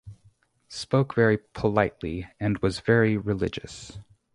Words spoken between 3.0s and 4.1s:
religious.